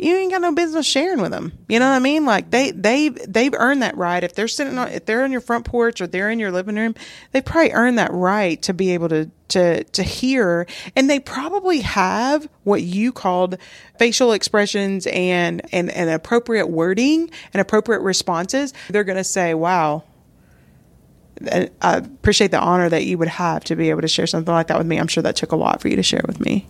[0.00, 1.52] you ain't got no business sharing with them.
[1.68, 2.24] You know what I mean?
[2.24, 4.24] Like they they they've earned that right.
[4.24, 6.76] If they're sitting on if they're on your front porch or they're in your living
[6.76, 6.94] room,
[7.32, 11.80] they've probably earned that right to be able to to to hear and they probably
[11.80, 13.58] have what you called
[13.98, 18.72] facial expressions and and, and appropriate wording and appropriate responses.
[18.88, 20.04] They're going to say, "Wow,
[21.50, 24.52] uh, I appreciate the honor that you would have to be able to share something
[24.52, 24.98] like that with me.
[24.98, 26.66] I'm sure that took a lot for you to share with me.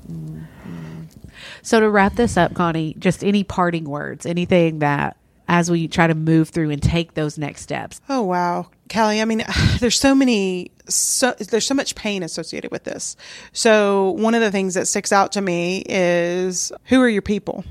[1.63, 5.17] So to wrap this up, Connie, just any parting words, anything that
[5.51, 8.01] as we try to move through and take those next steps.
[8.09, 9.21] Oh wow, Callie.
[9.21, 9.43] I mean,
[9.81, 13.17] there's so many, so there's so much pain associated with this.
[13.53, 17.65] So one of the things that sticks out to me is who are your people?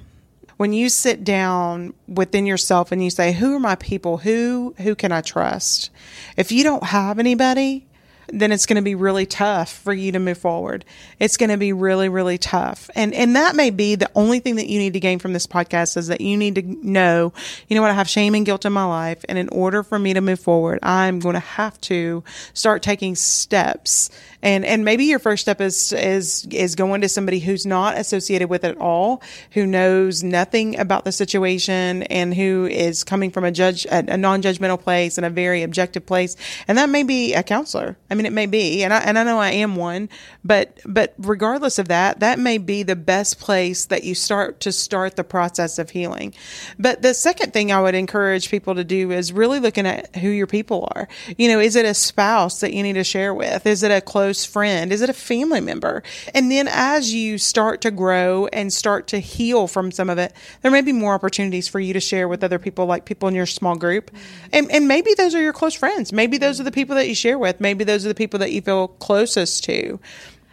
[0.58, 4.18] When you sit down within yourself and you say, "Who are my people?
[4.18, 5.90] Who who can I trust?"
[6.36, 7.88] If you don't have anybody,
[8.34, 10.86] then it's going to be really tough for you to move forward.
[11.20, 12.90] It's going to be really, really tough.
[12.96, 15.48] And, and that may be the only thing that you need to gain from this
[15.48, 17.34] podcast is that you need to know,
[17.68, 19.24] you know what, I have shame and guilt in my life.
[19.28, 22.24] And in order for me to move forward, I'm going to have to
[22.54, 24.10] start taking steps.
[24.42, 28.50] And, and maybe your first step is, is, is going to somebody who's not associated
[28.50, 29.22] with it at all,
[29.52, 34.18] who knows nothing about the situation and who is coming from a judge, a, a
[34.18, 36.38] non-judgmental place and a very objective place.
[36.68, 37.98] And that may be a counselor.
[38.10, 40.08] I mean, it may be, and I, and I know I am one,
[40.44, 44.72] but, but regardless of that, that may be the best place that you start to
[44.72, 46.34] start the process of healing.
[46.78, 50.30] But the second thing I would encourage people to do is really looking at who
[50.30, 51.10] your people are.
[51.38, 53.66] You know, is it a spouse that you need to share with?
[53.66, 54.92] Is it a close friend?
[54.92, 56.04] Is it a family member?
[56.34, 60.34] And then as you start to grow and start to heal from some of it,
[60.62, 63.36] there may be more opportunities for you to share with other people, like people in
[63.36, 64.12] your small group.
[64.54, 66.14] And, and maybe those are your close friends.
[66.14, 67.60] Maybe those are the people that you share with.
[67.60, 70.00] Maybe those are the people that you feel closest to.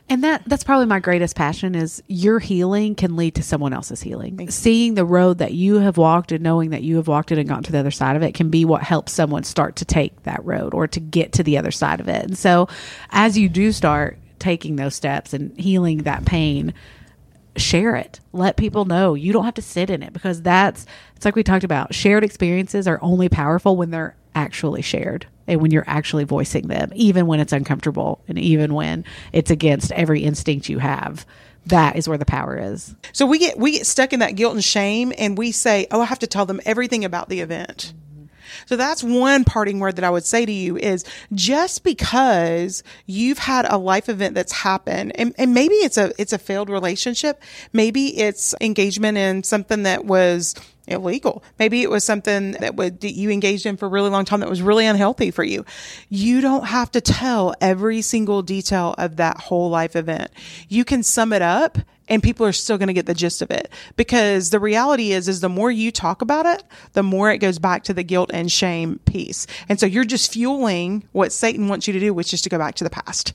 [0.08, 4.00] And that that's probably my greatest passion is your healing can lead to someone else's
[4.00, 4.48] healing.
[4.50, 7.48] Seeing the road that you have walked and knowing that you have walked it and
[7.48, 10.22] gotten to the other side of it can be what helps someone start to take
[10.22, 12.24] that road or to get to the other side of it.
[12.24, 12.68] And so
[13.10, 16.72] as you do start taking those steps and healing that pain,
[17.56, 18.20] share it.
[18.32, 19.14] Let people know.
[19.14, 20.86] You don't have to sit in it because that's
[21.16, 21.94] it's like we talked about.
[21.94, 26.92] Shared experiences are only powerful when they're actually shared and when you're actually voicing them,
[26.94, 31.26] even when it's uncomfortable and even when it's against every instinct you have.
[31.66, 32.94] That is where the power is.
[33.12, 36.00] So we get we get stuck in that guilt and shame and we say, "Oh,
[36.00, 37.92] I have to tell them everything about the event."
[38.66, 43.38] So that's one parting word that I would say to you is just because you've
[43.38, 47.42] had a life event that's happened and, and maybe it's a it's a failed relationship,
[47.72, 50.54] maybe it's engagement in something that was
[50.86, 51.42] illegal.
[51.58, 54.40] Maybe it was something that would that you engaged in for a really long time
[54.40, 55.64] that was really unhealthy for you.
[56.08, 60.30] You don't have to tell every single detail of that whole life event.
[60.68, 61.78] You can sum it up
[62.08, 65.28] and people are still going to get the gist of it because the reality is
[65.28, 66.62] is the more you talk about it
[66.92, 70.32] the more it goes back to the guilt and shame piece and so you're just
[70.32, 73.32] fueling what satan wants you to do which is to go back to the past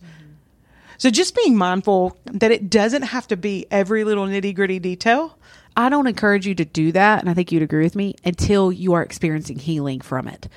[0.97, 5.38] so just being mindful that it doesn't have to be every little nitty gritty detail
[5.76, 8.72] I don't encourage you to do that, and I think you'd agree with me, until
[8.72, 10.48] you are experiencing healing from it.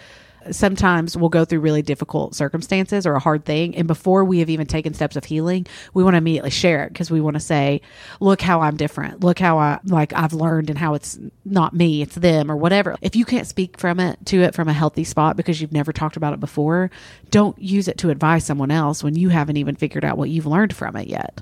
[0.51, 3.75] Sometimes we'll go through really difficult circumstances or a hard thing.
[3.77, 6.93] And before we have even taken steps of healing, we want to immediately share it
[6.93, 7.81] because we want to say,
[8.21, 9.25] look how I'm different.
[9.25, 12.95] Look how I, like, I've learned and how it's not me, it's them or whatever.
[13.01, 15.95] If you can't speak from it to it from a healthy spot because you've never
[15.95, 16.91] talked about it before,
[17.31, 20.45] don't use it to advise someone else when you haven't even figured out what you've
[20.45, 21.41] learned from it yet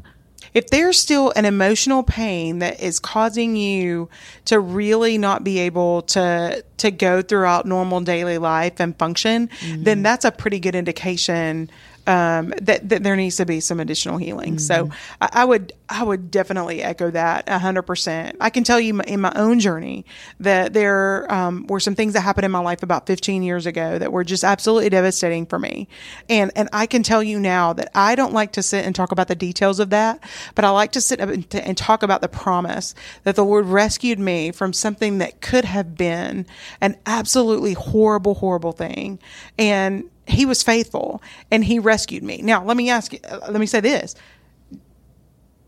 [0.55, 4.09] if there's still an emotional pain that is causing you
[4.47, 9.83] to really not be able to to go throughout normal daily life and function, mm-hmm.
[9.85, 11.71] then that's a pretty good indication
[12.07, 14.57] um, that, that there needs to be some additional healing.
[14.57, 14.59] Mm-hmm.
[14.59, 14.91] So
[15.21, 18.37] I, I, would I would definitely echo that hundred percent.
[18.41, 20.07] I can tell you in my own journey
[20.41, 23.99] that there um, were some things that happened in my life about 15 years ago
[23.99, 25.89] that were just absolutely devastating for me,
[26.31, 29.13] and and I can tell you now that I don't like to sit and talk
[29.13, 30.19] about the details of that,
[30.55, 34.19] but I like to sit and, and talk about the promise that the Lord rescued
[34.19, 36.47] me from something that could have been
[36.81, 39.19] an absolutely horrible, horrible thing,
[39.59, 42.41] and he was faithful and he rescued me.
[42.43, 44.15] Now, let me ask you, let me say this.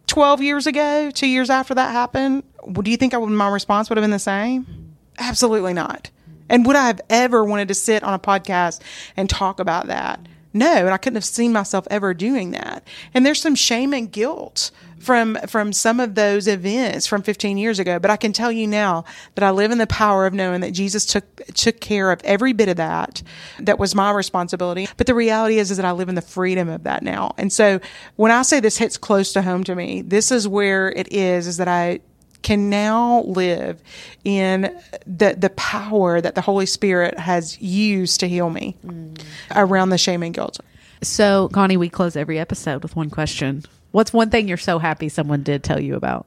[0.06, 2.44] 12 years ago, two years after that happened,
[2.82, 4.94] do you think I would, my response would have been the same?
[5.18, 6.10] Absolutely not.
[6.48, 8.80] And would I have ever wanted to sit on a podcast
[9.16, 10.20] and talk about that?
[10.54, 12.86] No, and I couldn't have seen myself ever doing that.
[13.12, 17.78] And there's some shame and guilt from from some of those events from 15 years
[17.78, 20.60] ago, but I can tell you now that I live in the power of knowing
[20.62, 23.22] that Jesus took took care of every bit of that.
[23.58, 24.88] That was my responsibility.
[24.96, 27.34] But the reality is is that I live in the freedom of that now.
[27.36, 27.80] And so
[28.16, 31.46] when I say this hits close to home to me, this is where it is
[31.48, 32.00] is that I
[32.44, 33.82] can now live
[34.24, 39.20] in the the power that the Holy Spirit has used to heal me mm.
[39.54, 40.60] around the shame and guilt.
[41.02, 43.64] So, Connie, we close every episode with one question.
[43.90, 46.26] What's one thing you're so happy someone did tell you about?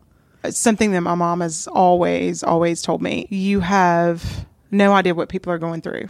[0.49, 3.27] something that my mom has always, always told me.
[3.29, 6.09] You have no idea what people are going through.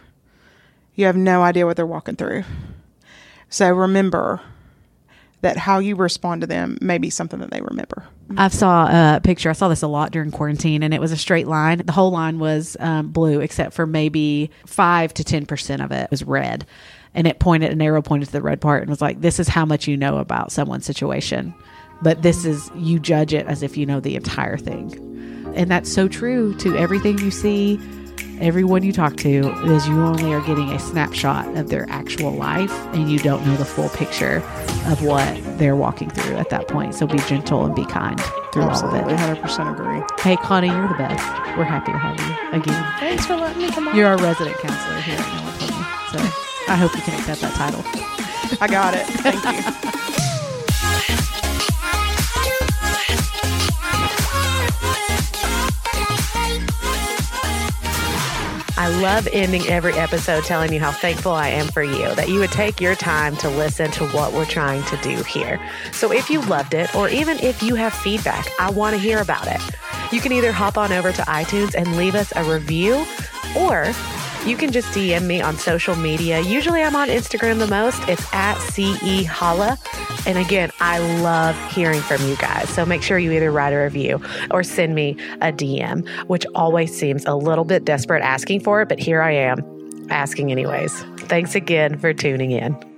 [0.95, 2.43] You have no idea what they're walking through.
[3.49, 4.41] So remember
[5.41, 8.05] that how you respond to them may be something that they remember.
[8.35, 9.49] I saw a picture.
[9.49, 11.81] I saw this a lot during quarantine, and it was a straight line.
[11.85, 16.09] The whole line was um, blue, except for maybe five to ten percent of it
[16.11, 16.65] was red,
[17.13, 19.47] and it pointed an arrow pointed to the red part and was like, "This is
[19.47, 21.53] how much you know about someone's situation."
[22.01, 25.91] But this is you judge it as if you know the entire thing, and that's
[25.91, 27.79] so true to everything you see
[28.41, 32.71] everyone you talk to is you only are getting a snapshot of their actual life
[32.93, 34.37] and you don't know the full picture
[34.87, 36.95] of what they're walking through at that point.
[36.95, 38.19] So be gentle and be kind
[38.53, 39.41] through Absolutely, all of it.
[39.41, 40.03] 100% agree.
[40.19, 41.25] Hey, Connie, you're the best.
[41.57, 42.93] We're happy to have you again.
[42.99, 43.95] Thanks for letting me come on.
[43.95, 45.85] You're our resident counselor here at No One Told Me.
[46.11, 47.81] So I hope you can accept that title.
[48.61, 49.05] I got it.
[49.07, 50.23] Thank you.
[58.87, 62.39] I love ending every episode telling you how thankful I am for you, that you
[62.39, 65.59] would take your time to listen to what we're trying to do here.
[65.91, 69.19] So if you loved it, or even if you have feedback, I want to hear
[69.19, 69.59] about it.
[70.13, 73.05] You can either hop on over to iTunes and leave us a review,
[73.59, 73.91] or
[74.45, 76.39] you can just DM me on social media.
[76.41, 78.01] Usually I'm on Instagram the most.
[78.07, 79.77] It's at CE Holla.
[80.25, 82.69] And again, I love hearing from you guys.
[82.69, 84.21] So make sure you either write a review
[84.51, 85.11] or send me
[85.41, 89.31] a DM, which always seems a little bit desperate asking for it, but here I
[89.31, 90.93] am asking anyways.
[91.27, 92.96] Thanks again for tuning in.